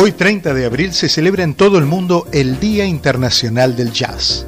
Hoy 0.00 0.12
30 0.12 0.54
de 0.54 0.64
abril 0.64 0.92
se 0.92 1.08
celebra 1.08 1.42
en 1.42 1.54
todo 1.54 1.76
el 1.76 1.84
mundo 1.84 2.28
el 2.30 2.60
Día 2.60 2.84
Internacional 2.84 3.74
del 3.74 3.90
Jazz. 3.90 4.46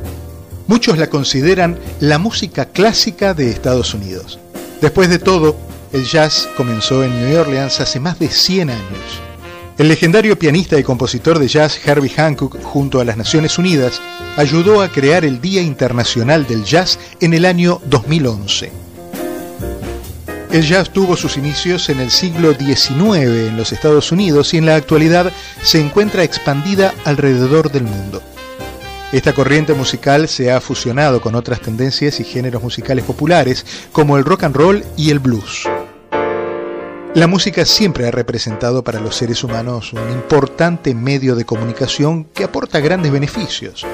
Muchos 0.68 0.96
la 0.96 1.10
consideran 1.10 1.76
la 1.98 2.18
música 2.18 2.66
clásica 2.66 3.34
de 3.34 3.50
Estados 3.50 3.92
Unidos. 3.92 4.38
Después 4.80 5.08
de 5.08 5.18
todo, 5.18 5.56
el 5.92 6.04
jazz 6.04 6.48
comenzó 6.56 7.02
en 7.02 7.18
New 7.18 7.36
Orleans 7.36 7.80
hace 7.80 7.98
más 7.98 8.20
de 8.20 8.28
100 8.28 8.70
años. 8.70 9.20
El 9.76 9.88
legendario 9.88 10.38
pianista 10.38 10.78
y 10.78 10.84
compositor 10.84 11.40
de 11.40 11.48
jazz 11.48 11.84
Herbie 11.84 12.10
Hancock, 12.10 12.62
junto 12.62 13.00
a 13.00 13.04
las 13.04 13.16
Naciones 13.16 13.58
Unidas, 13.58 14.00
ayudó 14.36 14.80
a 14.80 14.92
crear 14.92 15.24
el 15.24 15.40
Día 15.40 15.62
Internacional 15.62 16.46
del 16.46 16.62
Jazz 16.62 17.00
en 17.20 17.34
el 17.34 17.44
año 17.44 17.80
2011. 17.86 18.89
El 20.52 20.62
jazz 20.62 20.90
tuvo 20.90 21.16
sus 21.16 21.36
inicios 21.36 21.88
en 21.90 22.00
el 22.00 22.10
siglo 22.10 22.52
XIX 22.54 22.98
en 22.98 23.56
los 23.56 23.72
Estados 23.72 24.10
Unidos 24.10 24.52
y 24.52 24.58
en 24.58 24.66
la 24.66 24.74
actualidad 24.74 25.32
se 25.62 25.80
encuentra 25.80 26.24
expandida 26.24 26.92
alrededor 27.04 27.70
del 27.70 27.84
mundo. 27.84 28.20
Esta 29.12 29.32
corriente 29.32 29.74
musical 29.74 30.26
se 30.26 30.50
ha 30.50 30.60
fusionado 30.60 31.20
con 31.20 31.36
otras 31.36 31.60
tendencias 31.60 32.18
y 32.18 32.24
géneros 32.24 32.64
musicales 32.64 33.04
populares 33.04 33.64
como 33.92 34.18
el 34.18 34.24
rock 34.24 34.42
and 34.42 34.56
roll 34.56 34.84
y 34.96 35.10
el 35.10 35.20
blues. 35.20 35.68
La 37.14 37.28
música 37.28 37.64
siempre 37.64 38.08
ha 38.08 38.10
representado 38.10 38.82
para 38.82 39.00
los 39.00 39.14
seres 39.14 39.44
humanos 39.44 39.92
un 39.92 40.10
importante 40.10 40.94
medio 40.96 41.36
de 41.36 41.44
comunicación 41.44 42.24
que 42.24 42.42
aporta 42.42 42.80
grandes 42.80 43.12
beneficios. 43.12 43.86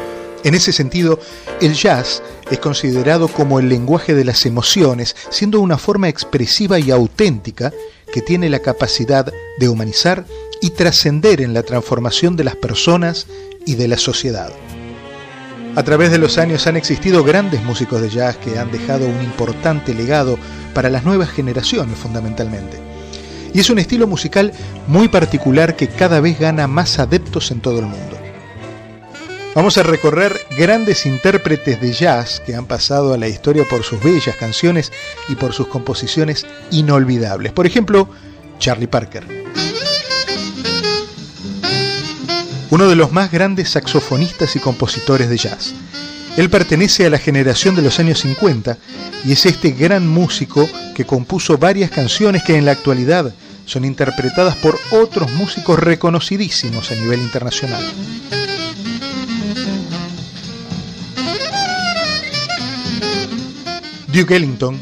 En 0.45 0.55
ese 0.55 0.73
sentido, 0.73 1.19
el 1.61 1.75
jazz 1.75 2.23
es 2.51 2.59
considerado 2.59 3.29
como 3.29 3.59
el 3.59 3.69
lenguaje 3.69 4.15
de 4.15 4.25
las 4.25 4.47
emociones, 4.47 5.17
siendo 5.31 5.61
una 5.61 5.79
forma 5.79 6.09
expresiva 6.09 6.79
y 6.79 6.91
auténtica 6.91 7.73
que 8.13 8.23
tiene 8.23 8.49
la 8.49 8.61
capacidad 8.61 9.33
de 9.59 9.69
humanizar 9.69 10.25
y 10.61 10.71
trascender 10.71 11.41
en 11.41 11.53
la 11.53 11.63
transformación 11.63 12.37
de 12.37 12.45
las 12.45 12.57
personas 12.57 13.27
y 13.65 13.75
de 13.75 13.89
la 13.89 13.99
sociedad. 13.99 14.53
A 15.75 15.83
través 15.83 16.11
de 16.11 16.19
los 16.19 16.39
años 16.39 16.67
han 16.67 16.77
existido 16.77 17.23
grandes 17.23 17.63
músicos 17.63 18.01
de 18.01 18.09
jazz 18.09 18.37
que 18.39 18.59
han 18.59 18.73
dejado 18.73 19.07
un 19.07 19.23
importante 19.23 19.93
legado 19.93 20.39
para 20.73 20.89
las 20.89 21.05
nuevas 21.05 21.29
generaciones 21.29 21.99
fundamentalmente. 21.99 22.79
Y 23.53 23.61
es 23.61 23.69
un 23.69 23.79
estilo 23.79 24.07
musical 24.07 24.53
muy 24.87 25.09
particular 25.09 25.77
que 25.77 25.89
cada 25.89 26.21
vez 26.21 26.39
gana 26.39 26.67
más 26.67 26.99
adeptos 26.99 27.51
en 27.51 27.61
todo 27.61 27.81
el 27.81 27.87
mundo. 27.87 28.26
Vamos 29.57 29.79
a 29.79 29.83
recorrer 29.83 30.39
grandes 30.59 31.07
intérpretes 31.07 31.81
de 31.81 31.91
jazz 31.91 32.43
que 32.45 32.55
han 32.55 32.67
pasado 32.67 33.15
a 33.15 33.17
la 33.17 33.27
historia 33.27 33.65
por 33.67 33.85
sus 33.85 34.03
bellas 34.03 34.37
canciones 34.37 34.93
y 35.31 35.35
por 35.35 35.55
sus 35.55 35.69
composiciones 35.69 36.47
inolvidables. 36.71 37.53
Por 37.53 37.65
ejemplo, 37.65 38.07
Charlie 38.59 38.87
Parker. 38.87 39.27
Uno 42.69 42.87
de 42.87 42.97
los 42.97 43.13
más 43.13 43.33
grandes 43.33 43.71
saxofonistas 43.71 44.57
y 44.57 44.61
compositores 44.61 45.31
de 45.31 45.39
jazz. 45.39 45.73
Él 46.37 46.51
pertenece 46.51 47.07
a 47.07 47.11
la 47.11 47.19
generación 47.19 47.75
de 47.75 47.81
los 47.81 47.99
años 47.99 48.21
50 48.21 48.77
y 49.25 49.33
es 49.33 49.47
este 49.47 49.71
gran 49.71 50.07
músico 50.07 50.69
que 50.95 51.07
compuso 51.07 51.57
varias 51.57 51.91
canciones 51.91 52.43
que 52.43 52.59
en 52.59 52.67
la 52.67 52.73
actualidad 52.73 53.35
son 53.65 53.87
interpretadas 53.87 54.55
por 54.57 54.79
otros 54.91 55.33
músicos 55.33 55.79
reconocidísimos 55.79 56.91
a 56.91 56.95
nivel 56.97 57.23
internacional. 57.23 57.83
Duke 64.17 64.35
Ellington, 64.35 64.81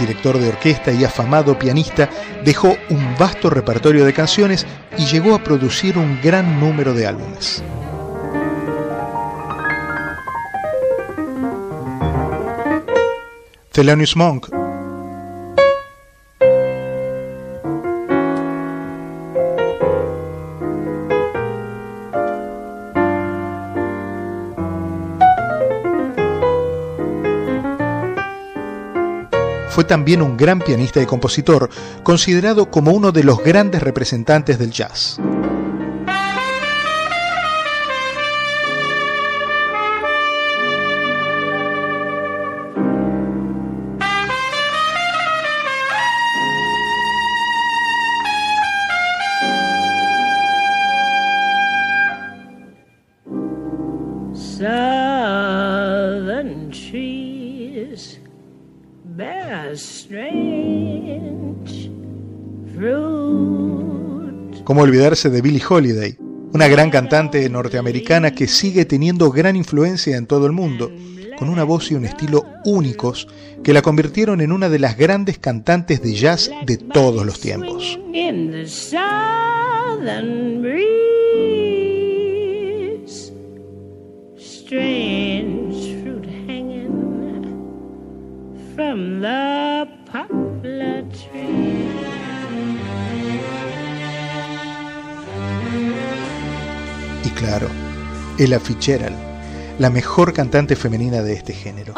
director 0.00 0.38
de 0.38 0.48
orquesta 0.48 0.90
y 0.90 1.04
afamado 1.04 1.58
pianista, 1.58 2.08
dejó 2.46 2.74
un 2.88 3.14
vasto 3.18 3.50
repertorio 3.50 4.06
de 4.06 4.14
canciones 4.14 4.66
y 4.96 5.04
llegó 5.04 5.34
a 5.34 5.44
producir 5.44 5.98
un 5.98 6.18
gran 6.22 6.58
número 6.58 6.94
de 6.94 7.06
álbumes. 7.06 7.62
Thelonious 13.70 14.16
Monk 14.16 14.65
Fue 29.76 29.84
también 29.84 30.22
un 30.22 30.38
gran 30.38 30.58
pianista 30.60 31.02
y 31.02 31.04
compositor, 31.04 31.68
considerado 32.02 32.70
como 32.70 32.92
uno 32.92 33.12
de 33.12 33.22
los 33.22 33.44
grandes 33.44 33.82
representantes 33.82 34.58
del 34.58 34.70
jazz. 34.70 35.20
¿Cómo 64.64 64.82
olvidarse 64.82 65.30
de 65.30 65.40
Billie 65.40 65.62
Holiday? 65.66 66.16
Una 66.52 66.68
gran 66.68 66.90
cantante 66.90 67.48
norteamericana 67.48 68.32
que 68.32 68.46
sigue 68.46 68.84
teniendo 68.84 69.30
gran 69.30 69.56
influencia 69.56 70.16
en 70.16 70.26
todo 70.26 70.46
el 70.46 70.52
mundo, 70.52 70.90
con 71.38 71.48
una 71.48 71.64
voz 71.64 71.90
y 71.90 71.94
un 71.94 72.04
estilo 72.04 72.44
únicos 72.64 73.26
que 73.64 73.72
la 73.72 73.82
convirtieron 73.82 74.40
en 74.40 74.52
una 74.52 74.68
de 74.68 74.78
las 74.78 74.98
grandes 74.98 75.38
cantantes 75.38 76.02
de 76.02 76.14
jazz 76.14 76.50
de 76.66 76.76
todos 76.76 77.24
los 77.24 77.40
tiempos. 77.40 77.98
Claro, 97.36 97.68
Ella 98.38 98.58
Fitzgerald, 98.60 99.16
la 99.78 99.90
mejor 99.90 100.32
cantante 100.32 100.76
femenina 100.76 101.22
de 101.22 101.32
este 101.34 101.52
género. 101.52 101.94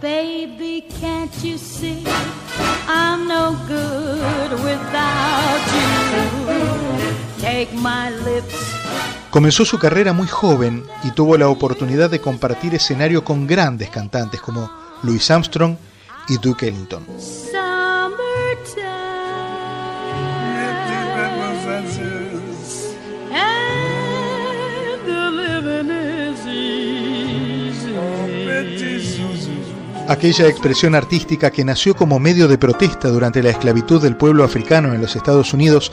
Baby, 0.00 0.84
can't 1.00 1.32
you 1.44 1.56
see 1.56 2.02
I'm 2.88 3.28
no 3.28 3.56
good 3.68 4.50
without 4.64 5.62
you? 5.72 7.40
Take 7.40 7.72
my 7.74 8.10
lips. 8.24 9.21
Comenzó 9.32 9.64
su 9.64 9.78
carrera 9.78 10.12
muy 10.12 10.28
joven 10.28 10.84
y 11.04 11.10
tuvo 11.12 11.38
la 11.38 11.48
oportunidad 11.48 12.10
de 12.10 12.20
compartir 12.20 12.74
escenario 12.74 13.24
con 13.24 13.46
grandes 13.46 13.88
cantantes 13.88 14.42
como 14.42 14.70
Louis 15.02 15.30
Armstrong 15.30 15.74
y 16.28 16.36
Duke 16.36 16.68
Ellington. 16.68 17.06
aquella 30.08 30.46
expresión 30.46 30.94
artística 30.94 31.50
que 31.50 31.64
nació 31.64 31.94
como 31.94 32.18
medio 32.18 32.46
de 32.46 32.58
protesta 32.58 33.08
durante 33.08 33.42
la 33.42 33.48
esclavitud 33.48 34.02
del 34.02 34.14
pueblo 34.14 34.44
africano 34.44 34.92
en 34.92 35.00
los 35.00 35.16
Estados 35.16 35.54
Unidos, 35.54 35.90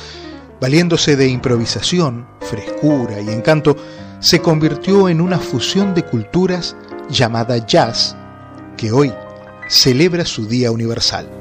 valiéndose 0.59 1.15
de 1.15 1.27
improvisación, 1.27 2.27
frescura 2.41 3.21
y 3.21 3.29
encanto, 3.29 3.75
se 4.19 4.39
convirtió 4.39 5.07
en 5.09 5.21
una 5.21 5.39
fusión 5.39 5.93
de 5.93 6.03
culturas 6.03 6.75
llamada 7.09 7.65
jazz, 7.65 8.15
que 8.77 8.91
hoy 8.91 9.13
celebra 9.67 10.25
su 10.25 10.47
Día 10.47 10.71
Universal. 10.71 11.38